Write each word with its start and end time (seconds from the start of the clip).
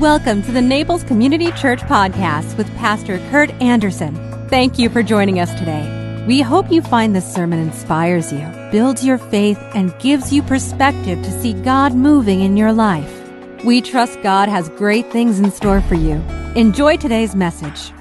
Welcome 0.00 0.42
to 0.44 0.52
the 0.52 0.62
Naples 0.62 1.04
Community 1.04 1.52
Church 1.52 1.80
Podcast 1.80 2.56
with 2.56 2.74
Pastor 2.78 3.18
Kurt 3.28 3.50
Anderson. 3.60 4.14
Thank 4.48 4.78
you 4.78 4.88
for 4.88 5.02
joining 5.02 5.40
us 5.40 5.52
today. 5.58 6.24
We 6.26 6.40
hope 6.40 6.72
you 6.72 6.80
find 6.80 7.14
this 7.14 7.30
sermon 7.30 7.58
inspires 7.58 8.32
you, 8.32 8.48
builds 8.72 9.04
your 9.04 9.18
faith, 9.18 9.58
and 9.74 9.94
gives 9.98 10.32
you 10.32 10.42
perspective 10.42 11.22
to 11.22 11.30
see 11.42 11.52
God 11.52 11.94
moving 11.94 12.40
in 12.40 12.56
your 12.56 12.72
life. 12.72 13.14
We 13.62 13.82
trust 13.82 14.22
God 14.22 14.48
has 14.48 14.70
great 14.70 15.12
things 15.12 15.38
in 15.38 15.50
store 15.50 15.82
for 15.82 15.96
you. 15.96 16.14
Enjoy 16.56 16.96
today's 16.96 17.36
message. 17.36 17.92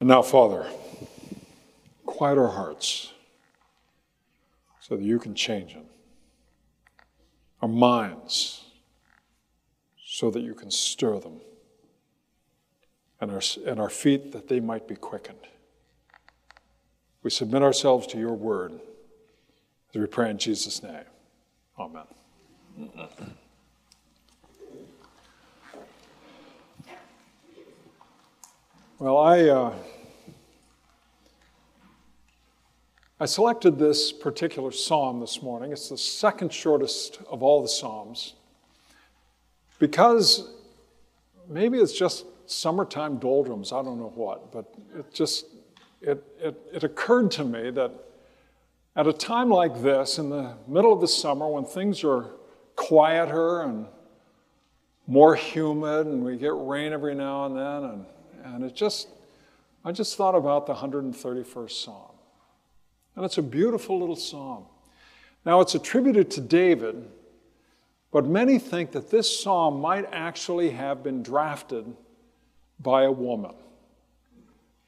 And 0.00 0.08
now, 0.08 0.22
Father, 0.22 0.66
quiet 2.06 2.38
our 2.38 2.48
hearts 2.48 3.12
so 4.80 4.96
that 4.96 5.04
you 5.04 5.18
can 5.18 5.34
change 5.34 5.74
them. 5.74 5.84
Our 7.60 7.68
minds 7.68 8.62
so 10.16 10.30
that 10.30 10.40
you 10.40 10.54
can 10.54 10.70
stir 10.70 11.18
them. 11.18 11.42
And 13.20 13.30
our, 13.30 13.42
and 13.66 13.78
our 13.78 13.90
feet 13.90 14.32
that 14.32 14.48
they 14.48 14.60
might 14.60 14.88
be 14.88 14.96
quickened. 14.96 15.46
We 17.22 17.28
submit 17.28 17.62
ourselves 17.62 18.06
to 18.08 18.18
your 18.18 18.32
word 18.32 18.80
as 19.94 20.00
we 20.00 20.06
pray 20.06 20.30
in 20.30 20.38
Jesus' 20.38 20.82
name. 20.82 21.04
Amen. 21.78 22.04
Well, 28.98 29.18
I. 29.18 29.42
Uh, 29.42 29.74
I 33.20 33.26
selected 33.26 33.78
this 33.78 34.12
particular 34.12 34.72
psalm 34.72 35.20
this 35.20 35.42
morning. 35.42 35.72
It's 35.72 35.90
the 35.90 35.98
second 35.98 36.52
shortest 36.52 37.18
of 37.30 37.42
all 37.42 37.60
the 37.60 37.68
psalms 37.68 38.34
because 39.78 40.50
maybe 41.48 41.78
it's 41.78 41.92
just 41.92 42.26
summertime 42.46 43.18
doldrums, 43.18 43.72
I 43.72 43.82
don't 43.82 43.98
know 43.98 44.12
what, 44.14 44.52
but 44.52 44.72
it 44.96 45.12
just 45.12 45.46
it, 46.00 46.22
it, 46.38 46.56
it 46.72 46.84
occurred 46.84 47.30
to 47.32 47.44
me 47.44 47.70
that 47.70 47.90
at 48.94 49.06
a 49.06 49.12
time 49.12 49.50
like 49.50 49.82
this, 49.82 50.18
in 50.18 50.30
the 50.30 50.54
middle 50.66 50.92
of 50.92 51.00
the 51.00 51.08
summer, 51.08 51.48
when 51.48 51.64
things 51.64 52.02
are 52.02 52.30
quieter 52.76 53.62
and 53.62 53.86
more 55.06 55.34
humid, 55.34 56.06
and 56.06 56.24
we 56.24 56.36
get 56.36 56.52
rain 56.54 56.92
every 56.92 57.14
now 57.14 57.46
and 57.46 57.56
then, 57.56 57.90
and, 57.90 58.06
and 58.44 58.64
it 58.64 58.74
just, 58.74 59.08
I 59.84 59.92
just 59.92 60.16
thought 60.16 60.34
about 60.34 60.66
the 60.66 60.74
131st 60.74 61.70
Psalm. 61.70 62.10
And 63.14 63.24
it's 63.24 63.38
a 63.38 63.42
beautiful 63.42 63.98
little 63.98 64.16
psalm. 64.16 64.64
Now, 65.44 65.60
it's 65.60 65.74
attributed 65.74 66.30
to 66.32 66.40
David, 66.40 67.08
but 68.16 68.24
many 68.24 68.58
think 68.58 68.92
that 68.92 69.10
this 69.10 69.42
psalm 69.42 69.78
might 69.78 70.08
actually 70.10 70.70
have 70.70 71.02
been 71.02 71.22
drafted 71.22 71.84
by 72.80 73.02
a 73.02 73.12
woman. 73.12 73.52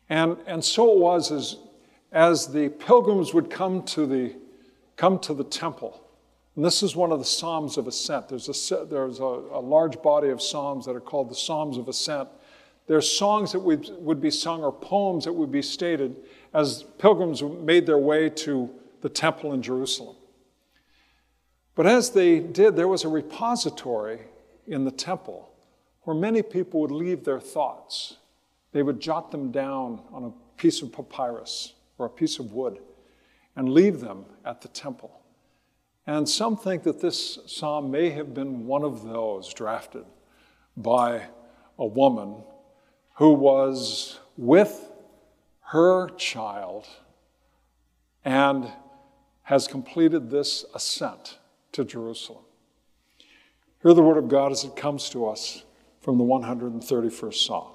And, 0.09 0.39
and 0.47 0.65
so 0.65 0.93
it 0.93 0.99
was 0.99 1.31
as, 1.31 1.57
as 2.11 2.51
the 2.51 2.71
pilgrims 2.71 3.35
would 3.35 3.51
come 3.51 3.83
to 3.83 4.07
the, 4.07 4.35
come 4.97 5.19
to 5.19 5.35
the 5.35 5.45
temple. 5.45 6.03
And 6.57 6.65
this 6.65 6.83
is 6.83 6.97
one 6.97 7.13
of 7.13 7.19
the 7.19 7.25
Psalms 7.27 7.77
of 7.77 7.87
Ascent. 7.87 8.31
There's, 8.31 8.73
a, 8.73 8.87
there's 8.87 9.21
a, 9.21 9.25
a 9.25 9.61
large 9.61 10.01
body 10.01 10.31
of 10.31 10.41
Psalms 10.41 10.87
that 10.87 10.97
are 10.97 11.01
called 11.01 11.29
the 11.29 11.35
Psalms 11.35 11.77
of 11.77 11.87
Ascent. 11.87 12.31
There's 12.87 13.15
songs 13.15 13.53
that 13.53 13.61
would, 13.61 13.91
would 13.99 14.23
be 14.23 14.31
sung 14.31 14.65
or 14.65 14.73
poems 14.73 15.27
that 15.27 15.35
would 15.35 15.53
be 15.53 15.61
stated 15.61 16.17
as 16.55 16.85
pilgrims 16.97 17.43
made 17.43 17.85
their 17.85 17.99
way 17.99 18.31
to 18.31 18.71
the 19.03 19.11
temple 19.11 19.53
in 19.53 19.61
Jerusalem. 19.61 20.17
But 21.79 21.87
as 21.87 22.11
they 22.11 22.41
did, 22.41 22.75
there 22.75 22.89
was 22.89 23.05
a 23.05 23.09
repository 23.09 24.23
in 24.67 24.85
the 24.85 24.91
temple 24.91 25.49
where 26.03 26.17
many 26.17 26.43
people 26.43 26.81
would 26.81 26.91
leave 26.91 27.23
their 27.23 27.39
thoughts. 27.39 28.17
They 28.73 28.83
would 28.83 28.99
jot 28.99 29.31
them 29.31 29.53
down 29.53 30.03
on 30.13 30.25
a 30.25 30.61
piece 30.61 30.83
of 30.83 30.91
papyrus 30.91 31.75
or 31.97 32.07
a 32.07 32.11
piece 32.11 32.41
of 32.41 32.53
wood 32.53 32.81
and 33.55 33.69
leave 33.69 34.01
them 34.01 34.25
at 34.45 34.61
the 34.61 34.67
temple. 34.67 35.21
And 36.05 36.29
some 36.29 36.57
think 36.57 36.83
that 36.83 37.01
this 37.01 37.39
psalm 37.47 37.93
may 37.93 38.11
have 38.11 38.35
been 38.35 38.67
one 38.67 38.83
of 38.83 39.05
those 39.05 39.55
drafted 39.55 40.05
by 40.77 41.27
a 41.79 41.87
woman 41.87 42.43
who 43.19 43.35
was 43.35 44.19
with 44.37 44.91
her 45.67 46.09
child 46.17 46.89
and 48.25 48.69
has 49.45 49.69
completed 49.69 50.29
this 50.29 50.65
ascent 50.75 51.39
to 51.79 51.85
Jerusalem. 51.85 52.43
Hear 53.83 53.95
the 53.95 54.03
word 54.03 54.19
of 54.19 54.29
God 54.29 54.51
as 54.51 54.65
it 54.65 54.75
comes 54.75 55.09
to 55.11 55.29
us 55.29 55.63
from 56.01 56.19
the 56.19 56.25
131st 56.25 57.35
Psalm. 57.35 57.69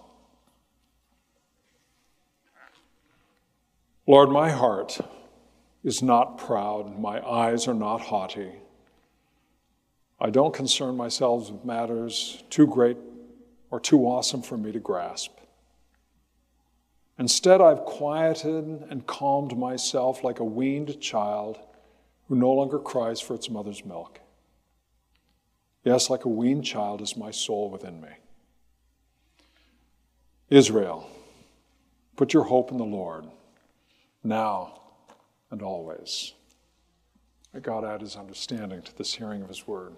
Lord, 4.05 4.29
my 4.29 4.49
heart 4.49 4.99
is 5.85 6.03
not 6.03 6.37
proud, 6.37 6.99
my 6.99 7.25
eyes 7.25 7.65
are 7.69 7.73
not 7.73 8.01
haughty. 8.01 8.51
I 10.19 10.29
don't 10.29 10.53
concern 10.53 10.97
myself 10.97 11.49
with 11.49 11.63
matters 11.63 12.43
too 12.49 12.67
great 12.67 12.97
or 13.71 13.79
too 13.79 14.01
awesome 14.05 14.41
for 14.41 14.57
me 14.57 14.73
to 14.73 14.79
grasp. 14.79 15.31
Instead, 17.17 17.61
I've 17.61 17.85
quieted 17.85 18.65
and 18.89 19.07
calmed 19.07 19.57
myself 19.57 20.25
like 20.25 20.41
a 20.41 20.43
weaned 20.43 20.99
child 20.99 21.57
who 22.27 22.35
no 22.35 22.51
longer 22.51 22.79
cries 22.79 23.19
for 23.19 23.33
its 23.33 23.49
mother's 23.49 23.85
milk. 23.85 24.19
Yes, 25.83 26.09
like 26.09 26.25
a 26.25 26.29
weaned 26.29 26.63
child 26.63 27.01
is 27.01 27.17
my 27.17 27.31
soul 27.31 27.69
within 27.69 27.99
me. 28.01 28.09
Israel, 30.49 31.09
put 32.15 32.33
your 32.33 32.43
hope 32.43 32.71
in 32.71 32.77
the 32.77 32.85
Lord, 32.85 33.25
now 34.23 34.81
and 35.51 35.61
always. 35.61 36.33
May 37.53 37.59
God 37.59 37.83
add 37.83 38.01
his 38.01 38.15
understanding 38.15 38.81
to 38.81 38.97
this 38.97 39.13
hearing 39.13 39.41
of 39.41 39.49
his 39.49 39.67
word. 39.67 39.93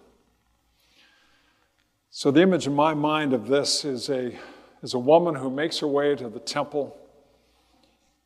So, 2.09 2.31
the 2.31 2.41
image 2.41 2.65
in 2.65 2.73
my 2.73 2.93
mind 2.93 3.33
of 3.33 3.47
this 3.47 3.83
is 3.83 4.09
a, 4.09 4.37
is 4.81 4.93
a 4.93 4.99
woman 4.99 5.35
who 5.35 5.49
makes 5.49 5.79
her 5.79 5.87
way 5.87 6.15
to 6.15 6.29
the 6.29 6.39
temple 6.39 6.97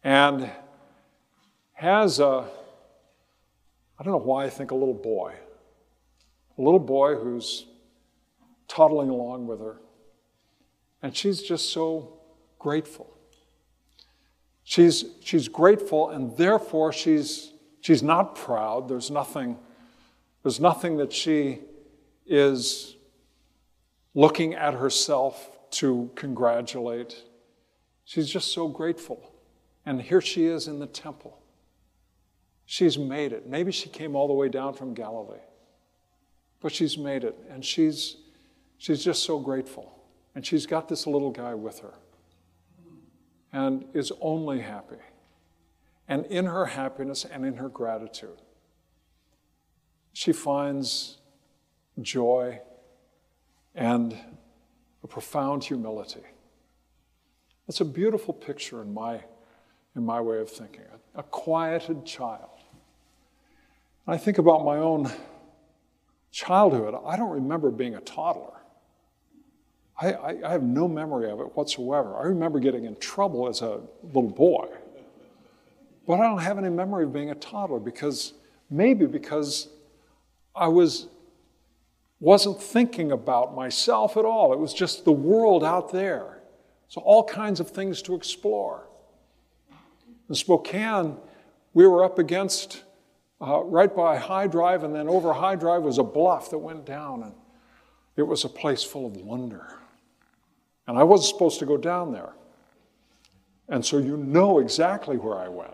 and 0.03 0.49
has 1.73 2.19
a, 2.19 2.47
I 3.99 4.03
don't 4.03 4.13
know 4.13 4.17
why 4.17 4.45
I 4.45 4.49
think 4.49 4.71
a 4.71 4.75
little 4.75 4.93
boy, 4.93 5.33
a 6.57 6.61
little 6.61 6.79
boy 6.79 7.15
who's 7.15 7.65
toddling 8.69 9.09
along 9.09 9.47
with 9.47 9.59
her. 9.59 9.81
And 11.01 11.15
she's 11.15 11.41
just 11.41 11.73
so 11.73 12.19
grateful. 12.59 13.13
She's, 14.63 15.03
she's 15.21 15.47
grateful, 15.47 16.09
and 16.09 16.37
therefore 16.37 16.93
she's, 16.93 17.51
she's 17.81 18.03
not 18.03 18.35
proud. 18.35 18.87
There's 18.87 19.09
nothing, 19.09 19.57
there's 20.43 20.59
nothing 20.59 20.97
that 20.97 21.11
she 21.11 21.59
is 22.25 22.95
looking 24.13 24.53
at 24.53 24.75
herself 24.75 25.57
to 25.71 26.09
congratulate. 26.15 27.23
She's 28.05 28.29
just 28.29 28.53
so 28.53 28.67
grateful. 28.67 29.33
And 29.85 30.01
here 30.01 30.21
she 30.21 30.45
is 30.45 30.67
in 30.67 30.79
the 30.79 30.87
temple. 30.87 31.38
She's 32.71 32.99
made 32.99 33.33
it. 33.33 33.47
Maybe 33.47 33.71
she 33.71 33.89
came 33.89 34.15
all 34.15 34.27
the 34.27 34.33
way 34.35 34.47
down 34.47 34.75
from 34.75 34.93
Galilee, 34.93 35.41
but 36.61 36.71
she's 36.71 36.99
made 36.99 37.23
it. 37.23 37.35
And 37.49 37.65
she's, 37.65 38.17
she's 38.77 39.03
just 39.03 39.23
so 39.23 39.39
grateful. 39.39 39.91
And 40.35 40.45
she's 40.45 40.67
got 40.67 40.87
this 40.87 41.07
little 41.07 41.31
guy 41.31 41.55
with 41.55 41.79
her 41.79 41.95
and 43.51 43.85
is 43.95 44.11
only 44.21 44.59
happy. 44.59 44.99
And 46.07 46.27
in 46.27 46.45
her 46.45 46.67
happiness 46.67 47.25
and 47.25 47.43
in 47.43 47.55
her 47.55 47.69
gratitude, 47.69 48.39
she 50.13 50.31
finds 50.31 51.17
joy 51.99 52.59
and 53.73 54.15
a 55.03 55.07
profound 55.07 55.63
humility. 55.63 56.21
It's 57.67 57.81
a 57.81 57.85
beautiful 57.85 58.35
picture 58.35 58.83
in 58.83 58.93
my 58.93 59.23
in 59.95 60.05
my 60.05 60.21
way 60.21 60.37
of 60.37 60.51
thinking, 60.51 60.83
a, 61.15 61.21
a 61.21 61.23
quieted 61.23 62.05
child. 62.05 62.58
I 64.09 64.17
think 64.17 64.39
about 64.39 64.65
my 64.65 64.77
own 64.77 65.11
childhood. 66.31 66.95
I 67.05 67.15
don't 67.15 67.29
remember 67.29 67.69
being 67.69 67.93
a 67.93 68.01
toddler. 68.01 68.53
I, 70.01 70.13
I, 70.13 70.47
I, 70.47 70.51
have 70.51 70.63
no 70.63 70.87
memory 70.87 71.29
of 71.29 71.39
it 71.41 71.55
whatsoever. 71.55 72.17
I 72.17 72.23
remember 72.23 72.59
getting 72.59 72.85
in 72.85 72.95
trouble 72.95 73.47
as 73.47 73.61
a 73.61 73.81
little 74.01 74.31
boy. 74.31 74.67
But 76.07 76.21
I 76.21 76.23
don't 76.23 76.39
have 76.39 76.57
any 76.57 76.69
memory 76.69 77.03
of 77.03 77.13
being 77.13 77.29
a 77.29 77.35
toddler 77.35 77.79
because 77.79 78.33
maybe 78.71 79.05
because 79.05 79.67
I 80.55 80.69
was 80.69 81.05
wasn't 82.19 82.59
thinking 82.59 83.11
about 83.11 83.55
myself 83.55 84.17
at 84.17 84.25
all. 84.25 84.53
It 84.53 84.59
was 84.59 84.73
just 84.73 85.05
the 85.05 85.11
world 85.11 85.63
out 85.63 85.91
there. 85.91 86.39
So 86.87 86.99
all 87.01 87.23
kinds 87.23 87.59
of 87.59 87.69
things 87.69 88.01
to 88.03 88.15
explore. 88.15 88.87
In 90.27 90.33
Spokane, 90.33 91.15
we 91.75 91.85
were 91.85 92.03
up 92.03 92.17
against 92.17 92.83
uh, 93.41 93.63
right 93.63 93.95
by 93.95 94.17
High 94.17 94.47
Drive, 94.47 94.83
and 94.83 94.93
then 94.93 95.07
over 95.07 95.33
High 95.33 95.55
Drive 95.55 95.83
was 95.83 95.97
a 95.97 96.03
bluff 96.03 96.49
that 96.49 96.57
went 96.57 96.85
down. 96.85 97.23
And 97.23 97.33
it 98.17 98.23
was 98.23 98.43
a 98.43 98.49
place 98.49 98.83
full 98.83 99.05
of 99.05 99.15
wonder. 99.17 99.79
And 100.87 100.97
I 100.97 101.03
wasn't 101.03 101.29
supposed 101.29 101.59
to 101.59 101.65
go 101.65 101.77
down 101.77 102.11
there. 102.11 102.33
And 103.69 103.85
so 103.85 103.97
you 103.97 104.17
know 104.17 104.59
exactly 104.59 105.17
where 105.17 105.37
I 105.37 105.47
went. 105.47 105.73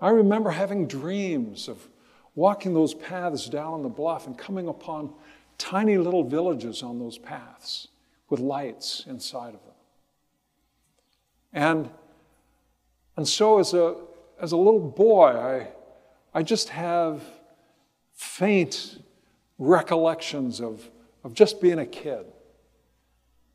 I 0.00 0.10
remember 0.10 0.50
having 0.50 0.86
dreams 0.86 1.68
of 1.68 1.88
walking 2.34 2.74
those 2.74 2.94
paths 2.94 3.48
down 3.48 3.72
on 3.72 3.82
the 3.82 3.88
bluff 3.88 4.26
and 4.26 4.36
coming 4.36 4.68
upon 4.68 5.12
tiny 5.56 5.98
little 5.98 6.22
villages 6.22 6.82
on 6.82 6.98
those 6.98 7.18
paths 7.18 7.88
with 8.28 8.38
lights 8.38 9.04
inside 9.08 9.54
of 9.54 9.64
them. 9.64 9.74
And, 11.52 11.90
and 13.16 13.26
so 13.26 13.58
as 13.58 13.74
a, 13.74 13.96
as 14.40 14.52
a 14.52 14.56
little 14.56 14.80
boy, 14.80 15.28
I, 15.28 15.68
I 16.32 16.42
just 16.42 16.68
have 16.70 17.22
faint 18.14 19.02
recollections 19.58 20.60
of, 20.60 20.88
of 21.24 21.34
just 21.34 21.60
being 21.60 21.78
a 21.78 21.86
kid. 21.86 22.24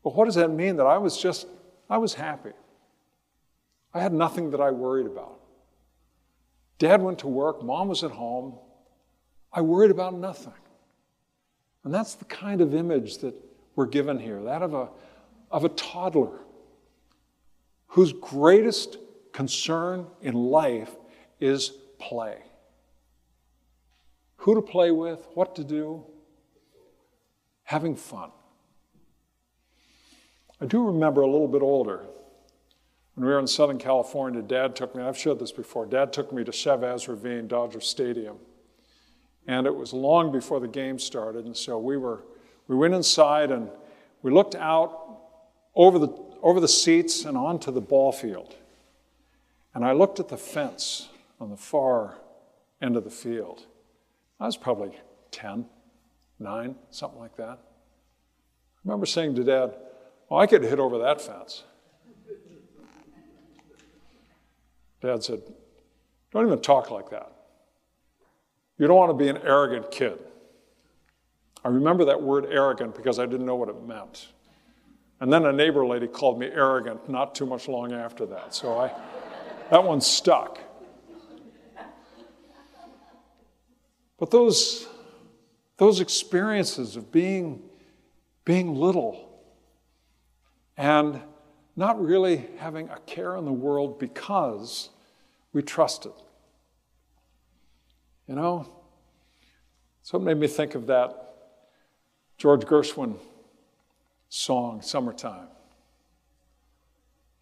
But 0.02 0.14
what 0.14 0.26
does 0.26 0.34
that 0.34 0.50
mean? 0.50 0.76
That 0.76 0.86
I 0.86 0.98
was 0.98 1.20
just, 1.20 1.46
I 1.88 1.98
was 1.98 2.14
happy. 2.14 2.52
I 3.94 4.00
had 4.00 4.12
nothing 4.12 4.50
that 4.50 4.60
I 4.60 4.70
worried 4.70 5.06
about. 5.06 5.40
Dad 6.78 7.00
went 7.00 7.20
to 7.20 7.28
work, 7.28 7.62
mom 7.62 7.88
was 7.88 8.02
at 8.02 8.10
home. 8.10 8.58
I 9.52 9.60
worried 9.60 9.90
about 9.92 10.14
nothing. 10.14 10.52
And 11.84 11.94
that's 11.94 12.14
the 12.14 12.24
kind 12.24 12.60
of 12.60 12.74
image 12.74 13.18
that 13.18 13.34
we're 13.76 13.86
given 13.86 14.18
here 14.18 14.42
that 14.42 14.62
of 14.62 14.74
a, 14.74 14.88
of 15.50 15.64
a 15.64 15.68
toddler 15.70 16.40
whose 17.86 18.12
greatest 18.12 18.98
concern 19.34 20.06
in 20.22 20.32
life 20.34 20.96
is 21.40 21.72
play. 21.98 22.38
Who 24.36 24.54
to 24.54 24.62
play 24.62 24.90
with, 24.90 25.26
what 25.34 25.54
to 25.56 25.64
do, 25.64 26.04
having 27.64 27.96
fun. 27.96 28.30
I 30.60 30.66
do 30.66 30.86
remember 30.86 31.20
a 31.20 31.26
little 31.26 31.48
bit 31.48 31.60
older 31.60 32.06
when 33.14 33.26
we 33.26 33.32
were 33.32 33.38
in 33.38 33.46
Southern 33.46 33.78
California, 33.78 34.42
Dad 34.42 34.74
took 34.74 34.94
me, 34.94 35.02
I've 35.02 35.16
shared 35.16 35.38
this 35.38 35.52
before, 35.52 35.86
Dad 35.86 36.12
took 36.12 36.32
me 36.32 36.42
to 36.44 36.52
Chavez 36.52 37.06
Ravine, 37.06 37.46
Dodger 37.46 37.80
Stadium. 37.80 38.38
And 39.46 39.66
it 39.66 39.74
was 39.74 39.92
long 39.92 40.32
before 40.32 40.58
the 40.58 40.68
game 40.68 40.98
started, 40.98 41.44
and 41.44 41.56
so 41.56 41.78
we 41.78 41.96
were, 41.96 42.24
we 42.66 42.74
went 42.74 42.94
inside 42.94 43.50
and 43.50 43.68
we 44.22 44.32
looked 44.32 44.54
out 44.54 45.18
over 45.74 45.98
the, 45.98 46.08
over 46.42 46.60
the 46.60 46.68
seats 46.68 47.24
and 47.24 47.36
onto 47.36 47.70
the 47.70 47.80
ball 47.80 48.10
field. 48.10 48.56
And 49.74 49.84
I 49.84 49.92
looked 49.92 50.20
at 50.20 50.28
the 50.28 50.36
fence 50.36 51.08
on 51.40 51.50
the 51.50 51.56
far 51.56 52.18
end 52.80 52.96
of 52.96 53.04
the 53.04 53.10
field. 53.10 53.66
I 54.38 54.46
was 54.46 54.56
probably 54.56 54.92
10, 55.30 55.66
9, 56.38 56.76
something 56.90 57.18
like 57.18 57.36
that. 57.36 57.58
I 57.58 58.80
remember 58.84 59.06
saying 59.06 59.34
to 59.36 59.44
Dad, 59.44 59.74
Oh, 60.30 60.36
I 60.36 60.46
could 60.46 60.62
hit 60.62 60.78
over 60.78 60.98
that 60.98 61.20
fence. 61.20 61.64
Dad 65.02 65.22
said, 65.22 65.42
Don't 66.32 66.46
even 66.46 66.60
talk 66.60 66.90
like 66.90 67.10
that. 67.10 67.30
You 68.78 68.86
don't 68.86 68.96
want 68.96 69.10
to 69.10 69.14
be 69.14 69.28
an 69.28 69.38
arrogant 69.44 69.90
kid. 69.90 70.18
I 71.64 71.68
remember 71.68 72.04
that 72.06 72.20
word 72.20 72.46
arrogant 72.50 72.94
because 72.94 73.18
I 73.18 73.26
didn't 73.26 73.46
know 73.46 73.54
what 73.54 73.68
it 73.68 73.82
meant. 73.86 74.28
And 75.20 75.32
then 75.32 75.46
a 75.46 75.52
neighbor 75.52 75.86
lady 75.86 76.06
called 76.06 76.38
me 76.38 76.46
arrogant 76.46 77.08
not 77.08 77.34
too 77.34 77.46
much 77.46 77.68
long 77.68 77.92
after 77.92 78.26
that. 78.26 78.54
So 78.54 78.78
I, 78.78 78.90
that 79.70 79.82
one 79.82 80.00
stuck. 80.00 80.58
But 84.18 84.30
those, 84.30 84.86
those 85.76 86.00
experiences 86.00 86.96
of 86.96 87.10
being, 87.10 87.62
being 88.44 88.74
little 88.74 89.42
and 90.76 91.20
not 91.76 92.02
really 92.02 92.48
having 92.58 92.88
a 92.88 92.98
care 93.00 93.36
in 93.36 93.44
the 93.44 93.52
world 93.52 93.98
because 93.98 94.90
we 95.52 95.62
trusted. 95.62 96.12
You 98.28 98.34
know? 98.36 98.68
So 100.02 100.18
it 100.18 100.22
made 100.22 100.36
me 100.36 100.46
think 100.46 100.74
of 100.74 100.86
that 100.86 101.20
George 102.38 102.62
Gershwin 102.62 103.16
song, 104.28 104.82
Summertime. 104.82 105.48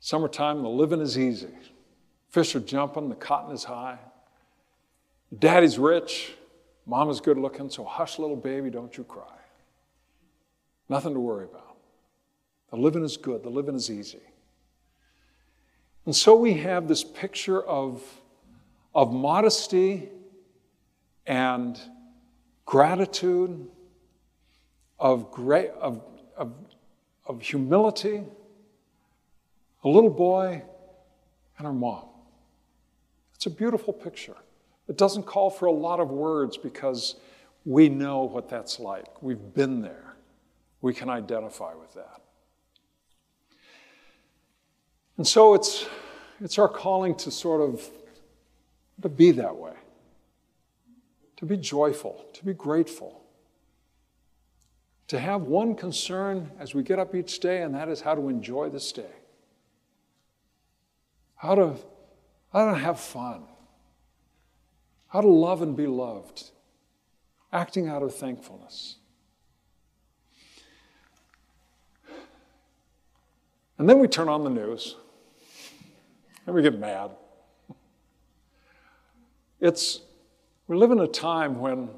Summertime, 0.01 0.63
the 0.63 0.69
living 0.69 1.01
is 1.01 1.19
easy. 1.19 1.49
Fish 2.33 2.57
are 2.57 2.61
jumping, 2.61 3.11
the 3.11 3.15
cotton 3.15 3.55
is 3.55 3.63
high. 3.63 3.99
Daddy's 5.39 5.79
rich, 5.79 6.33
mama's 6.87 7.21
good 7.21 7.37
looking, 7.37 7.69
so 7.69 7.85
hush, 7.85 8.19
little 8.19 8.37
baby, 8.37 8.71
don't 8.71 8.97
you 8.97 9.05
cry. 9.05 9.37
Nothing 10.89 11.13
to 11.13 11.21
worry 11.21 11.45
about. 11.45 11.77
The 12.71 12.77
living 12.77 13.05
is 13.05 13.19
good, 13.19 13.43
the 13.43 13.51
living 13.51 13.75
is 13.75 13.91
easy. 13.91 14.23
And 16.07 16.17
so 16.17 16.35
we 16.35 16.55
have 16.55 16.89
this 16.89 17.05
picture 17.05 17.63
of, 17.63 18.03
of 18.95 19.13
modesty 19.13 20.09
and 21.27 21.79
gratitude, 22.65 23.69
of, 24.99 25.31
great, 25.31 25.69
of, 25.79 26.03
of, 26.35 26.55
of 27.27 27.43
humility, 27.43 28.23
a 29.85 29.89
little 29.89 30.09
boy 30.09 30.63
and 31.59 31.67
her 31.67 31.75
mom. 31.75 32.09
It's 33.43 33.47
a 33.49 33.51
beautiful 33.51 33.93
picture. 33.93 34.37
It 34.87 34.97
doesn't 34.97 35.25
call 35.25 35.51
for 35.51 35.67
a 35.67 35.73
lot 35.73 35.99
of 35.99 36.11
words 36.11 36.57
because 36.57 37.17
we 37.65 37.89
know 37.89 38.23
what 38.23 38.49
that's 38.49 38.79
like. 38.79 39.21
We've 39.21 39.53
been 39.53 39.81
there. 39.81 40.15
We 40.81 40.95
can 40.95 41.11
identify 41.11 41.75
with 41.75 41.93
that. 41.95 42.23
And 45.17 45.27
so 45.27 45.55
it's, 45.55 45.87
it's 46.41 46.57
our 46.57 46.69
calling 46.69 47.17
to 47.17 47.33
sort 47.33 47.69
of 47.69 47.85
to 49.01 49.09
be 49.09 49.33
that 49.33 49.57
way, 49.57 49.75
to 51.39 51.45
be 51.45 51.57
joyful, 51.57 52.25
to 52.35 52.45
be 52.45 52.55
grateful, 52.55 53.25
to 55.09 55.19
have 55.19 55.43
one 55.43 55.75
concern 55.75 56.49
as 56.61 56.77
we 56.77 56.85
get 56.85 57.01
up 57.01 57.13
each 57.13 57.41
day, 57.41 57.63
and 57.63 57.75
that 57.75 57.89
is 57.89 58.03
how 58.03 58.15
to 58.15 58.29
enjoy 58.29 58.69
this 58.69 58.93
day, 58.93 59.11
how 61.35 61.57
to, 61.57 61.75
how 62.53 62.71
to 62.71 62.79
have 62.79 63.01
fun, 63.01 63.43
how 65.09 65.21
to 65.21 65.29
love 65.29 65.63
and 65.63 65.77
be 65.77 65.87
loved, 65.87 66.51
acting 67.53 67.89
out 67.89 68.03
of 68.03 68.15
thankfulness. 68.15 68.97
And 73.79 73.89
then 73.89 73.99
we 73.99 74.07
turn 74.07 74.29
on 74.29 74.45
the 74.45 74.51
news 74.51 74.97
and 76.47 76.55
we 76.55 76.63
get 76.63 76.79
mad. 76.79 77.11
It's, 79.61 80.01
we 80.67 80.77
live 80.77 80.91
in 80.91 81.01
a 81.01 81.07
time 81.07 81.59
when, 81.59 81.89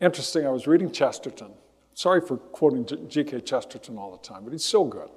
interesting, 0.00 0.46
I 0.46 0.50
was 0.50 0.66
reading 0.66 0.90
Chesterton. 0.90 1.52
Sorry 1.94 2.20
for 2.20 2.36
quoting 2.36 3.08
G.K. 3.08 3.40
Chesterton 3.40 3.98
all 3.98 4.12
the 4.12 4.18
time, 4.18 4.44
but 4.44 4.52
he's 4.52 4.64
so 4.64 4.84
good. 4.84 5.08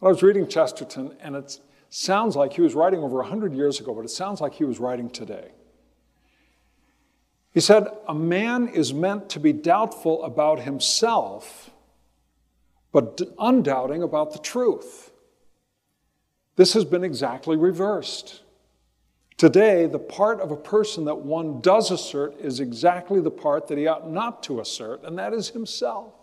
But 0.00 0.08
I 0.08 0.10
was 0.10 0.22
reading 0.22 0.46
Chesterton, 0.46 1.16
and 1.20 1.36
it 1.36 1.60
sounds 1.90 2.36
like 2.36 2.52
he 2.52 2.60
was 2.60 2.74
writing 2.74 3.00
over 3.00 3.16
100 3.16 3.54
years 3.54 3.80
ago, 3.80 3.94
but 3.94 4.04
it 4.04 4.10
sounds 4.10 4.40
like 4.40 4.54
he 4.54 4.64
was 4.64 4.78
writing 4.78 5.10
today. 5.10 5.50
He 7.52 7.60
said, 7.60 7.86
A 8.06 8.14
man 8.14 8.68
is 8.68 8.92
meant 8.92 9.30
to 9.30 9.40
be 9.40 9.52
doubtful 9.52 10.22
about 10.24 10.60
himself, 10.60 11.70
but 12.92 13.20
undoubting 13.38 14.02
about 14.02 14.32
the 14.32 14.38
truth. 14.38 15.10
This 16.56 16.74
has 16.74 16.84
been 16.84 17.04
exactly 17.04 17.56
reversed. 17.56 18.42
Today, 19.36 19.86
the 19.86 19.98
part 19.98 20.40
of 20.40 20.50
a 20.50 20.56
person 20.56 21.04
that 21.04 21.16
one 21.16 21.60
does 21.60 21.90
assert 21.90 22.38
is 22.40 22.58
exactly 22.58 23.20
the 23.20 23.30
part 23.30 23.68
that 23.68 23.76
he 23.76 23.86
ought 23.86 24.10
not 24.10 24.42
to 24.44 24.60
assert, 24.60 25.02
and 25.04 25.18
that 25.18 25.34
is 25.34 25.50
himself. 25.50 26.14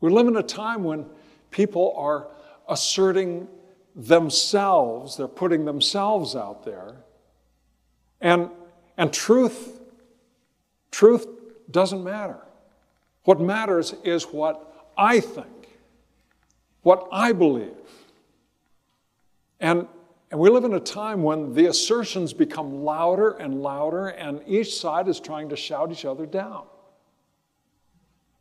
We 0.00 0.10
live 0.10 0.28
in 0.28 0.36
a 0.36 0.42
time 0.42 0.84
when 0.84 1.06
people 1.50 1.94
are 1.96 2.28
asserting 2.68 3.48
themselves, 3.94 5.16
they're 5.16 5.28
putting 5.28 5.64
themselves 5.64 6.36
out 6.36 6.64
there. 6.64 6.96
And, 8.20 8.50
and 8.96 9.12
truth, 9.12 9.80
truth 10.90 11.26
doesn't 11.70 12.04
matter. 12.04 12.38
What 13.24 13.40
matters 13.40 13.94
is 14.04 14.24
what 14.24 14.90
I 14.96 15.20
think, 15.20 15.68
what 16.82 17.08
I 17.10 17.32
believe. 17.32 17.72
And, 19.60 19.88
and 20.30 20.38
we 20.38 20.50
live 20.50 20.64
in 20.64 20.74
a 20.74 20.80
time 20.80 21.22
when 21.22 21.54
the 21.54 21.66
assertions 21.66 22.32
become 22.32 22.84
louder 22.84 23.32
and 23.32 23.62
louder, 23.62 24.08
and 24.08 24.42
each 24.46 24.76
side 24.76 25.08
is 25.08 25.18
trying 25.18 25.48
to 25.48 25.56
shout 25.56 25.90
each 25.90 26.04
other 26.04 26.26
down. 26.26 26.64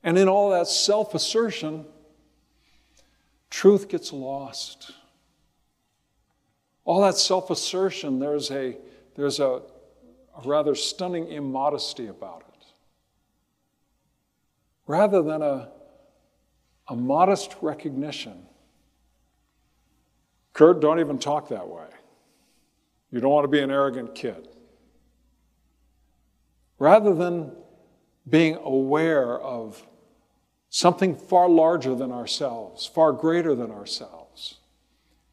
And 0.04 0.18
in 0.18 0.28
all 0.28 0.52
that 0.52 0.68
self 0.68 1.16
assertion, 1.16 1.86
truth 3.50 3.88
gets 3.88 4.12
lost. 4.14 4.92
All 6.84 7.02
that 7.02 7.18
self 7.18 7.50
assertion, 7.50 8.20
there's, 8.20 8.52
a, 8.52 8.78
there's 9.16 9.40
a, 9.40 9.62
a 10.38 10.42
rather 10.44 10.76
stunning 10.76 11.28
immodesty 11.30 12.08
about 12.08 12.44
it. 12.48 12.66
rather 14.88 15.22
than 15.22 15.42
a, 15.42 15.70
a 16.88 16.96
modest 16.96 17.56
recognition. 17.62 18.46
Kurt, 20.54 20.80
don't 20.80 21.00
even 21.00 21.18
talk 21.18 21.50
that 21.50 21.68
way. 21.68 21.88
You 23.12 23.20
don't 23.20 23.32
want 23.32 23.44
to 23.46 23.50
be 23.50 23.60
an 23.62 23.72
arrogant 23.72 24.14
kid. 24.16 24.48
Rather 26.78 27.14
than 27.14 27.52
being 28.30 28.56
aware 28.64 29.40
of 29.40 29.86
something 30.76 31.16
far 31.16 31.48
larger 31.48 31.96
than 31.96 32.12
ourselves, 32.12 32.86
far 32.86 33.14
greater 33.14 33.56
than 33.56 33.72
ourselves. 33.72 34.58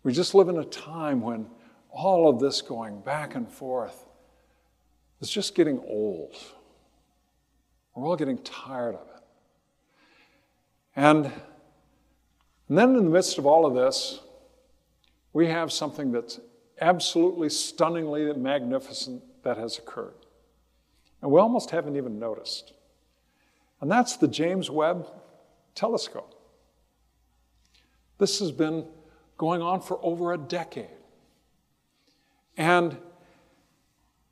We 0.04 0.12
just 0.12 0.37
live 0.37 0.49
in 0.49 0.56
a 0.56 0.64
time 0.64 1.20
when 1.20 1.49
all 1.90 2.28
of 2.28 2.38
this 2.38 2.62
going 2.62 3.00
back 3.00 3.34
and 3.34 3.50
forth 3.50 4.06
is 5.20 5.28
just 5.28 5.56
getting 5.56 5.80
old. 5.80 6.37
We're 7.92 8.06
all 8.06 8.14
getting 8.14 8.38
tired 8.38 8.94
of 8.94 9.00
it. 9.00 9.25
And, 10.94 11.26
and 12.68 12.78
then, 12.78 12.90
in 12.94 13.04
the 13.04 13.11
midst 13.11 13.37
of 13.37 13.44
all 13.44 13.66
of 13.66 13.75
this, 13.75 14.20
we 15.32 15.49
have 15.49 15.72
something 15.72 16.12
that's 16.12 16.38
absolutely 16.80 17.49
stunningly 17.49 18.32
magnificent 18.34 19.25
that 19.42 19.56
has 19.56 19.76
occurred. 19.76 20.14
And 21.20 21.32
we 21.32 21.40
almost 21.40 21.70
haven't 21.70 21.96
even 21.96 22.20
noticed. 22.20 22.75
And 23.80 23.90
that's 23.90 24.16
the 24.16 24.28
James 24.28 24.70
Webb 24.70 25.08
telescope. 25.75 26.35
This 28.19 28.38
has 28.38 28.52
been 28.52 28.87
going 29.37 29.62
on 29.62 29.81
for 29.81 29.99
over 30.02 30.33
a 30.33 30.38
decade. 30.38 30.88
And 32.57 32.97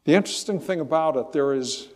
the 0.04 0.14
interesting 0.14 0.60
thing 0.60 0.80
about 0.80 1.16
it, 1.16 1.32
there 1.32 1.54
is, 1.54 1.88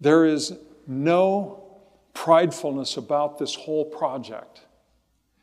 there 0.00 0.24
is 0.24 0.54
no 0.86 1.80
pridefulness 2.14 2.96
about 2.96 3.38
this 3.38 3.54
whole 3.54 3.84
project. 3.84 4.62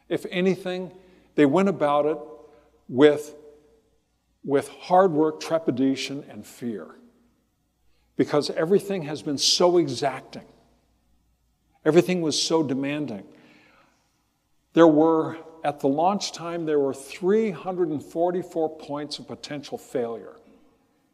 If 0.10 0.25
anything, 0.31 0.91
they 1.36 1.46
went 1.46 1.69
about 1.69 2.05
it 2.05 2.17
with, 2.88 3.36
with 4.43 4.67
hard 4.69 5.12
work, 5.12 5.39
trepidation, 5.39 6.25
and 6.29 6.46
fear. 6.46 6.88
Because 8.15 8.50
everything 8.50 9.03
has 9.03 9.22
been 9.22 9.38
so 9.38 9.77
exacting. 9.77 10.46
Everything 11.88 12.22
was 12.22 12.39
so 12.39 12.62
demanding. 12.63 13.24
There 14.74 14.89
were, 14.89 15.38
at 15.63 15.79
the 15.79 15.88
launch 15.88 16.34
time, 16.34 16.65
there 16.65 16.82
were 16.82 16.94
344 16.94 18.77
points 18.77 19.20
of 19.20 19.27
potential 19.29 19.77
failure. 19.77 20.36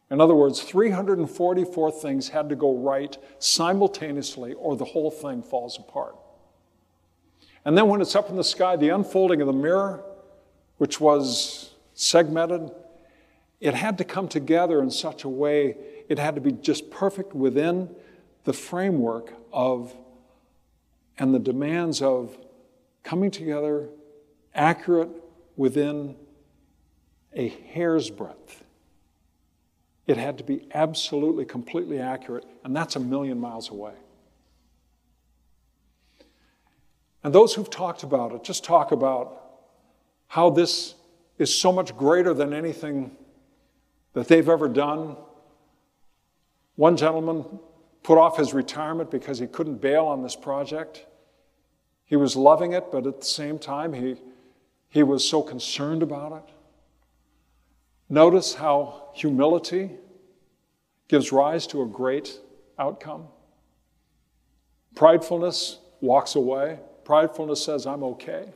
In 0.10 0.20
other 0.20 0.34
words, 0.34 0.64
344 0.64 1.92
things 1.92 2.30
had 2.30 2.50
to 2.50 2.56
go 2.56 2.76
right 2.76 3.16
simultaneously, 3.38 4.54
or 4.54 4.76
the 4.76 4.86
whole 4.86 5.12
thing 5.12 5.44
falls 5.44 5.78
apart. 5.78 6.16
And 7.66 7.78
then 7.78 7.88
when 7.88 8.02
it's 8.02 8.16
up 8.16 8.32
in 8.32 8.36
the 8.36 8.44
sky, 8.44 8.76
the 8.76 8.90
unfolding 8.90 9.42
of 9.42 9.48
the 9.48 9.54
mirror, 9.54 10.04
which 10.78 11.00
was 11.00 11.70
segmented, 11.94 12.72
it 13.62 13.76
had 13.76 14.00
to 14.00 14.04
come 14.04 14.28
together 14.28 14.82
in 14.82 14.90
such 14.90 15.24
a 15.24 15.30
way, 15.30 15.78
it 16.10 16.18
had 16.18 16.34
to 16.34 16.42
be 16.42 16.52
just 16.52 16.90
perfect 16.90 17.36
within 17.36 17.96
the 18.44 18.54
framework 18.54 19.34
of 19.52 19.94
and 21.18 21.34
the 21.34 21.40
demands 21.40 22.02
of 22.02 22.38
coming 23.04 23.32
together 23.32 23.90
accurate 24.56 25.10
within 25.56 26.16
a 27.34 27.50
hair's 27.50 28.10
breadth. 28.10 28.64
It 30.06 30.18
had 30.18 30.38
to 30.40 30.44
be 30.44 30.68
absolutely, 30.74 31.46
completely 31.46 32.00
accurate, 32.00 32.46
and 32.64 32.76
that's 32.76 32.96
a 32.96 33.00
million 33.00 33.40
miles 33.40 33.70
away. 33.70 33.94
And 37.24 37.34
those 37.34 37.54
who've 37.54 37.70
talked 37.70 38.04
about 38.04 38.34
it 38.34 38.44
just 38.44 38.64
talk 38.66 38.92
about 38.92 39.40
how 40.28 40.50
this 40.50 40.96
is 41.38 41.58
so 41.58 41.72
much 41.72 41.96
greater 41.96 42.34
than 42.34 42.54
anything 42.54 43.16
that 44.14 44.28
they've 44.28 44.48
ever 44.48 44.68
done. 44.68 45.16
One 46.76 46.98
gentleman 46.98 47.46
put 48.04 48.18
off 48.18 48.38
his 48.38 48.54
retirement 48.54 49.10
because 49.10 49.40
he 49.40 49.48
couldn't 49.48 49.82
bail 49.82 50.06
on 50.06 50.22
this 50.22 50.36
project. 50.36 51.06
He 52.06 52.16
was 52.16 52.36
loving 52.36 52.74
it, 52.74 52.92
but 52.92 53.08
at 53.08 53.22
the 53.22 53.26
same 53.26 53.58
time, 53.58 53.94
he, 53.94 54.18
he 54.90 55.04
was 55.04 55.28
so 55.28 55.42
concerned 55.42 56.04
about 56.04 56.34
it. 56.34 56.54
Notice 58.10 58.54
how 58.54 59.10
humility 59.16 59.92
gives 61.08 61.32
rise 61.32 61.66
to 61.68 61.82
a 61.82 61.86
great 61.86 62.40
outcome. 62.78 63.28
Pridefulness 64.96 65.78
walks 66.02 66.36
away. 66.36 66.80
Pridefulness 67.06 67.58
says, 67.58 67.88
I'm 67.88 68.04
okay. 68.04 68.54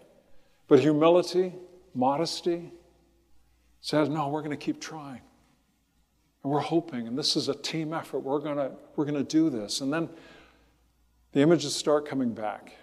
But 0.67 0.79
humility, 0.79 1.53
modesty, 1.95 2.71
says, 3.81 4.09
no, 4.09 4.27
we're 4.27 4.41
going 4.41 4.51
to 4.51 4.57
keep 4.57 4.81
trying. 4.81 5.21
And 6.43 6.51
we're 6.51 6.59
hoping, 6.59 7.07
and 7.07 7.17
this 7.17 7.35
is 7.35 7.49
a 7.49 7.55
team 7.55 7.93
effort. 7.93 8.19
We're 8.19 8.39
going 8.39 8.57
to, 8.57 8.71
we're 8.95 9.05
to 9.05 9.23
do 9.23 9.49
this. 9.49 9.81
And 9.81 9.91
then 9.91 10.09
the 11.31 11.41
images 11.41 11.75
start 11.75 12.07
coming 12.07 12.33
back. 12.33 12.73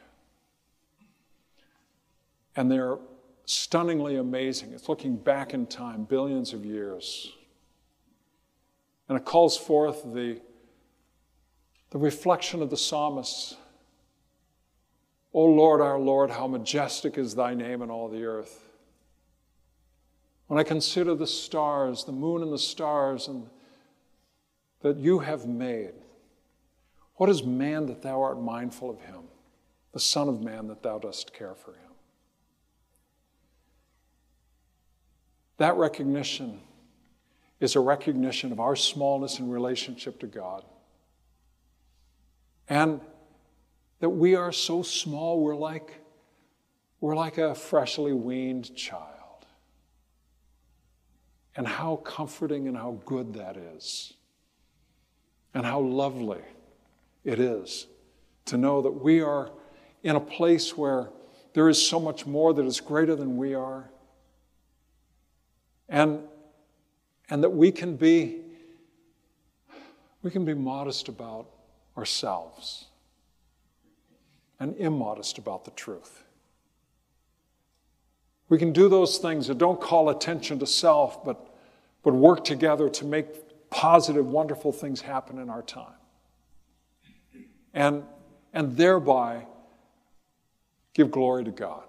And 2.57 2.71
they're 2.71 2.99
stunningly 3.47 4.17
amazing. 4.17 4.73
It's 4.73 4.89
looking 4.89 5.17
back 5.17 5.55
in 5.55 5.67
time, 5.67 6.05
billions 6.05 6.53
of 6.53 6.65
years. 6.65 7.33
And 9.09 9.19
it 9.19 9.25
calls 9.25 9.57
forth 9.57 10.03
the, 10.15 10.41
the 11.91 11.99
reflection 11.99 12.63
of 12.63 12.71
the 12.71 12.77
psalmist. 12.77 13.57
O 15.33 15.45
Lord, 15.45 15.81
our 15.81 15.99
Lord, 15.99 16.31
how 16.31 16.47
majestic 16.47 17.19
is 17.19 17.35
thy 17.35 17.55
name 17.55 17.83
in 17.83 17.91
all 17.91 18.09
the 18.09 18.25
earth. 18.25 18.61
When 20.55 20.61
I 20.61 20.69
consider 20.69 21.17
the 21.17 21.27
stars, 21.27 22.05
the 22.05 22.13
moon 22.13 22.41
and 22.41 22.53
the 22.53 22.61
stars, 22.61 23.27
and 23.27 23.49
that 24.83 24.97
you 24.99 25.19
have 25.19 25.47
made, 25.47 25.95
what 27.17 27.29
is 27.29 27.43
man 27.43 27.87
that 27.87 28.03
thou 28.03 28.23
art 28.23 28.41
mindful 28.41 28.89
of 28.89 29.01
him, 29.01 29.23
the 29.91 29.99
Son 29.99 30.29
of 30.29 30.41
Man 30.43 30.69
that 30.69 30.81
thou 30.81 31.01
dost 31.01 31.35
care 31.35 31.57
for 31.57 31.73
him? 31.73 31.91
That 35.57 35.75
recognition 35.75 36.61
is 37.59 37.75
a 37.75 37.81
recognition 37.81 38.53
of 38.53 38.61
our 38.61 38.77
smallness 38.77 39.41
in 39.41 39.51
relationship 39.51 40.21
to 40.21 40.29
God. 40.29 40.65
And 42.69 43.01
that 43.99 44.11
we 44.11 44.37
are 44.37 44.53
so 44.53 44.85
small, 44.85 45.41
we're 45.41 45.57
like, 45.57 46.01
we're 47.01 47.17
like 47.17 47.39
a 47.39 47.57
freshly 47.57 48.13
weaned 48.13 48.77
child. 48.77 49.14
And 51.57 51.67
how 51.67 51.97
comforting 51.97 52.67
and 52.69 52.77
how 52.77 53.01
good 53.05 53.35
that 53.35 53.57
is. 53.57 54.15
And 55.55 55.65
how 55.65 55.81
lovely 55.81 56.43
it 57.23 57.39
is 57.39 57.87
to 58.47 58.57
know 58.57 58.83
that 58.83 58.91
we 58.91 59.21
are 59.21 59.51
in 60.03 60.17
a 60.17 60.21
place 60.21 60.77
where 60.77 61.11
there 61.55 61.69
is 61.69 61.81
so 61.81 62.01
much 62.01 62.27
more 62.27 62.53
that 62.53 62.65
is 62.65 62.81
greater 62.81 63.15
than 63.15 63.37
we 63.37 63.55
are. 63.55 63.89
And, 65.89 66.21
and 67.31 67.43
that 67.43 67.51
we 67.51 67.71
can 67.71 67.97
be 67.97 68.45
we 70.25 70.31
can 70.31 70.47
be 70.47 70.55
modest 70.55 71.09
about 71.09 71.47
ourselves 71.99 72.87
and 74.59 74.75
immodest 74.79 75.37
about 75.37 75.67
the 75.67 75.71
truth. 75.73 76.25
We 78.49 78.59
can 78.59 78.73
do 78.73 78.89
those 78.89 79.19
things 79.19 79.47
that 79.47 79.59
don't 79.59 79.81
call 79.81 80.11
attention 80.11 80.59
to 80.59 80.67
self, 80.67 81.25
but, 81.25 81.55
but 82.03 82.13
work 82.13 82.45
together 82.45 82.89
to 82.91 83.05
make 83.05 83.71
positive, 83.71 84.27
wonderful 84.27 84.73
things 84.73 85.01
happen 85.01 85.39
in 85.39 85.49
our 85.49 85.63
time. 85.63 85.95
And, 87.73 88.05
and 88.53 88.77
thereby 88.77 89.47
give 90.93 91.11
glory 91.11 91.45
to 91.45 91.51
God. 91.51 91.83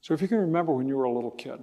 So, 0.00 0.14
if 0.14 0.22
you 0.22 0.28
can 0.28 0.38
remember 0.38 0.72
when 0.72 0.88
you 0.88 0.96
were 0.96 1.04
a 1.04 1.12
little 1.12 1.30
kid, 1.30 1.62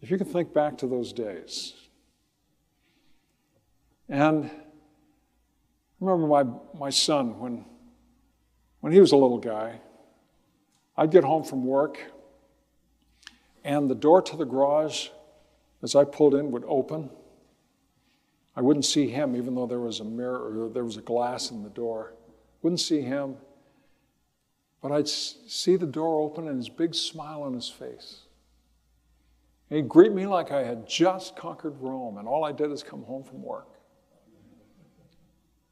if 0.00 0.08
you 0.08 0.16
can 0.16 0.28
think 0.28 0.52
back 0.52 0.78
to 0.78 0.86
those 0.86 1.12
days, 1.12 1.74
and 4.08 4.48
remember 6.00 6.26
my, 6.26 6.44
my 6.78 6.90
son, 6.90 7.38
when, 7.38 7.64
when 8.80 8.92
he 8.92 9.00
was 9.00 9.12
a 9.12 9.16
little 9.16 9.38
guy, 9.38 9.80
I'd 10.96 11.10
get 11.10 11.24
home 11.24 11.44
from 11.44 11.64
work, 11.64 11.98
and 13.64 13.90
the 13.90 13.94
door 13.94 14.22
to 14.22 14.36
the 14.36 14.44
garage, 14.44 15.08
as 15.82 15.94
I 15.94 16.04
pulled 16.04 16.34
in, 16.34 16.50
would 16.50 16.64
open. 16.66 17.10
I 18.56 18.62
wouldn't 18.62 18.84
see 18.84 19.08
him, 19.08 19.36
even 19.36 19.54
though 19.54 19.66
there 19.66 19.80
was 19.80 20.00
a 20.00 20.04
mirror 20.04 20.64
or 20.64 20.68
there 20.68 20.84
was 20.84 20.96
a 20.96 21.02
glass 21.02 21.50
in 21.50 21.62
the 21.62 21.70
door. 21.70 22.14
Wouldn't 22.62 22.80
see 22.80 23.00
him, 23.00 23.36
but 24.82 24.92
I'd 24.92 25.08
see 25.08 25.76
the 25.76 25.86
door 25.86 26.20
open 26.20 26.48
and 26.48 26.56
his 26.56 26.68
big 26.68 26.94
smile 26.94 27.42
on 27.42 27.54
his 27.54 27.68
face. 27.68 28.22
And 29.68 29.76
He'd 29.78 29.88
greet 29.88 30.12
me 30.12 30.26
like 30.26 30.50
I 30.50 30.64
had 30.64 30.88
just 30.88 31.36
conquered 31.36 31.80
Rome 31.80 32.18
and 32.18 32.26
all 32.26 32.44
I 32.44 32.52
did 32.52 32.70
is 32.70 32.82
come 32.82 33.02
home 33.04 33.22
from 33.22 33.42
work. 33.42 33.69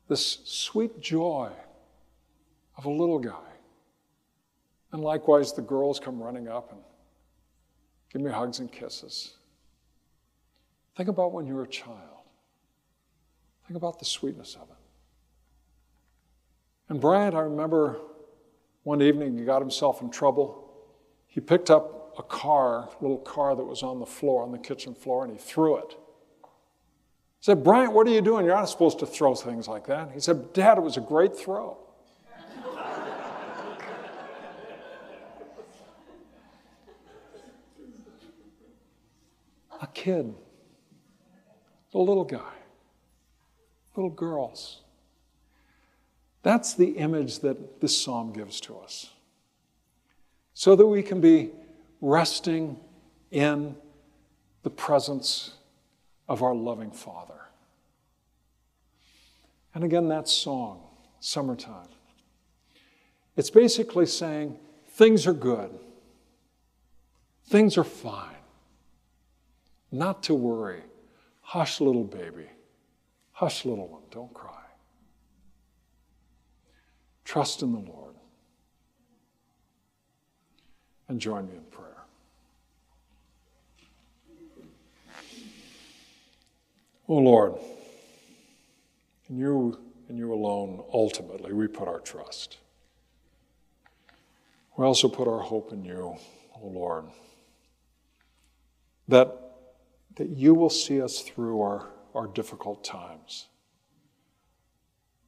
This 0.08 0.38
sweet 0.44 1.00
joy 1.00 1.50
of 2.76 2.86
a 2.86 2.90
little 2.90 3.18
guy. 3.18 3.34
And 4.92 5.02
likewise, 5.02 5.52
the 5.52 5.62
girls 5.62 6.00
come 6.00 6.22
running 6.22 6.48
up 6.48 6.72
and 6.72 6.80
give 8.10 8.22
me 8.22 8.30
hugs 8.30 8.58
and 8.58 8.72
kisses. 8.72 9.34
Think 10.96 11.10
about 11.10 11.32
when 11.32 11.46
you 11.46 11.54
were 11.54 11.64
a 11.64 11.68
child. 11.68 11.98
Think 13.66 13.76
about 13.76 13.98
the 13.98 14.06
sweetness 14.06 14.54
of 14.54 14.62
it. 14.70 14.76
And 16.88 17.00
Bryant, 17.00 17.34
I 17.34 17.40
remember 17.40 17.98
one 18.84 19.02
evening 19.02 19.36
he 19.36 19.44
got 19.44 19.60
himself 19.60 20.00
in 20.00 20.10
trouble. 20.10 20.72
He 21.26 21.40
picked 21.40 21.70
up 21.70 22.14
a 22.18 22.22
car, 22.22 22.88
a 22.88 23.02
little 23.02 23.18
car 23.18 23.54
that 23.54 23.62
was 23.62 23.82
on 23.82 24.00
the 24.00 24.06
floor, 24.06 24.42
on 24.42 24.52
the 24.52 24.58
kitchen 24.58 24.94
floor, 24.94 25.24
and 25.24 25.32
he 25.32 25.38
threw 25.38 25.76
it. 25.76 25.96
Said, 27.48 27.64
Bryant, 27.64 27.94
what 27.94 28.06
are 28.06 28.10
you 28.10 28.20
doing? 28.20 28.44
You're 28.44 28.54
not 28.54 28.68
supposed 28.68 28.98
to 28.98 29.06
throw 29.06 29.34
things 29.34 29.66
like 29.66 29.86
that. 29.86 30.10
He 30.12 30.20
said, 30.20 30.52
Dad, 30.52 30.76
it 30.76 30.82
was 30.82 30.98
a 30.98 31.00
great 31.00 31.34
throw. 31.34 31.78
a 39.80 39.86
kid, 39.94 40.34
a 41.94 41.98
little 41.98 42.24
guy, 42.24 42.52
little 43.96 44.10
girls. 44.10 44.82
That's 46.42 46.74
the 46.74 46.98
image 46.98 47.38
that 47.38 47.80
this 47.80 47.98
psalm 47.98 48.30
gives 48.34 48.60
to 48.60 48.76
us. 48.76 49.08
So 50.52 50.76
that 50.76 50.86
we 50.86 51.02
can 51.02 51.22
be 51.22 51.52
resting 52.02 52.78
in 53.30 53.74
the 54.64 54.70
presence 54.70 55.54
of 56.28 56.42
our 56.42 56.54
loving 56.54 56.90
Father. 56.90 57.34
And 59.74 59.84
again, 59.84 60.08
that 60.08 60.28
song, 60.28 60.82
Summertime, 61.20 61.88
it's 63.36 63.50
basically 63.50 64.06
saying 64.06 64.58
things 64.88 65.26
are 65.26 65.32
good, 65.32 65.70
things 67.46 67.78
are 67.78 67.84
fine, 67.84 68.34
not 69.90 70.22
to 70.24 70.34
worry. 70.34 70.82
Hush, 71.40 71.80
little 71.80 72.04
baby. 72.04 72.46
Hush, 73.32 73.64
little 73.64 73.88
one, 73.88 74.02
don't 74.10 74.34
cry. 74.34 74.52
Trust 77.24 77.62
in 77.62 77.72
the 77.72 77.78
Lord. 77.78 78.14
And 81.08 81.20
join 81.20 81.48
me 81.48 81.56
in 81.56 81.62
prayer. 81.70 81.97
Oh 87.08 87.16
Lord, 87.16 87.54
in 89.28 89.38
you 89.38 89.78
and 90.08 90.18
you 90.18 90.32
alone, 90.32 90.82
ultimately, 90.92 91.52
we 91.52 91.66
put 91.66 91.88
our 91.88 92.00
trust. 92.00 92.58
We 94.76 94.84
also 94.84 95.08
put 95.08 95.26
our 95.26 95.40
hope 95.40 95.72
in 95.72 95.84
you, 95.84 96.16
oh 96.54 96.66
Lord, 96.66 97.06
that, 99.08 99.34
that 100.16 100.28
you 100.28 100.54
will 100.54 100.70
see 100.70 101.00
us 101.02 101.20
through 101.20 101.60
our, 101.62 101.88
our 102.14 102.26
difficult 102.26 102.84
times 102.84 103.48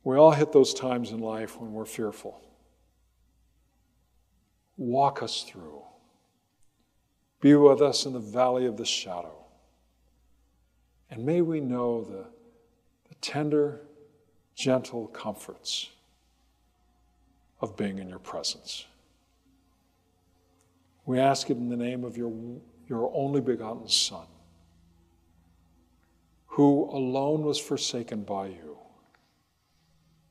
we 0.03 0.17
all 0.17 0.31
hit 0.31 0.53
those 0.53 0.73
times 0.73 1.11
in 1.11 1.19
life 1.19 1.61
when 1.61 1.73
we're 1.73 1.85
fearful. 1.85 2.41
Walk 4.77 5.23
us 5.23 5.43
through. 5.43 5.83
Be 7.41 7.55
with 7.55 7.83
us 7.83 8.07
in 8.07 8.15
the 8.15 8.19
valley 8.19 8.67
of 8.67 8.77
the 8.77 8.85
shadow. 8.85 9.40
And 11.11 11.25
may 11.25 11.41
we 11.41 11.61
know 11.61 12.05
the, 12.05 12.25
the 13.09 13.15
tender, 13.17 13.81
gentle 14.55 15.09
comforts 15.09 15.91
of 17.61 17.77
being 17.77 17.99
in 17.99 18.09
your 18.09 18.19
presence. 18.19 18.87
We 21.05 21.19
ask 21.19 21.51
it 21.51 21.57
in 21.57 21.69
the 21.69 21.77
name 21.77 22.05
of 22.05 22.17
your, 22.17 22.33
your 22.89 23.11
only 23.15 23.41
begotten 23.41 23.89
Son, 23.89 24.27
who 26.47 26.89
alone 26.93 27.43
was 27.43 27.59
forsaken 27.59 28.23
by 28.23 28.47
you 28.47 28.79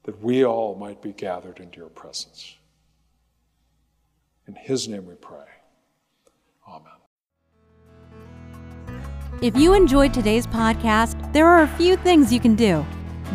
that 0.04 0.22
we 0.24 0.46
all 0.46 0.76
might 0.76 1.02
be 1.02 1.12
gathered 1.12 1.60
into 1.60 1.78
your 1.78 1.90
presence. 1.90 2.56
In 4.48 4.56
his 4.56 4.88
name 4.88 5.06
we 5.06 5.16
pray. 5.16 5.46
Amen. 6.68 6.99
If 9.42 9.56
you 9.56 9.74
enjoyed 9.74 10.14
today's 10.14 10.46
podcast, 10.46 11.32
there 11.32 11.48
are 11.48 11.64
a 11.64 11.68
few 11.68 11.96
things 11.96 12.34
you 12.34 12.42
can 12.42 12.56
do. 12.56 12.86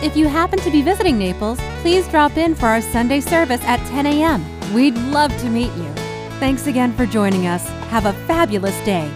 If 0.03 0.17
you 0.17 0.27
happen 0.27 0.59
to 0.59 0.71
be 0.71 0.83
visiting 0.83 1.17
Naples, 1.17 1.61
please 1.81 2.09
drop 2.09 2.37
in 2.37 2.57
for 2.57 2.67
our 2.67 2.81
Sunday 2.81 3.21
service 3.21 3.63
at 3.63 3.79
10 3.91 4.07
a.m. 4.07 4.45
We'd 4.75 4.99
love 4.99 5.31
to 5.39 5.49
meet 5.49 5.73
you. 5.77 5.93
Thanks 6.41 6.67
again 6.67 6.93
for 6.95 7.07
joining 7.07 7.47
us. 7.47 7.65
Have 7.89 8.07
a 8.07 8.13
fabulous 8.27 8.75
day. 8.85 9.09